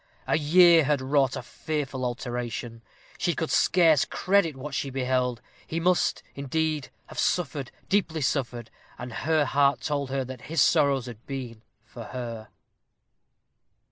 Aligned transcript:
A 0.25 0.35
year 0.35 0.83
had 0.85 0.99
wrought 0.99 1.35
a 1.35 1.43
fearful 1.43 2.03
alteration; 2.03 2.81
she 3.19 3.35
could 3.35 3.51
scarce 3.51 4.03
credit 4.03 4.55
what 4.55 4.73
she 4.73 4.89
beheld. 4.89 5.43
He 5.67 5.79
must, 5.79 6.23
indeed, 6.33 6.89
have 7.05 7.19
suffered 7.19 7.69
deeply 7.87 8.21
suffered; 8.21 8.71
and 8.97 9.13
her 9.13 9.45
heart 9.45 9.81
told 9.81 10.09
her 10.09 10.25
that 10.25 10.41
his 10.49 10.59
sorrows 10.59 11.05
had 11.05 11.23
been 11.27 11.61
for 11.85 12.05
her. 12.05 12.47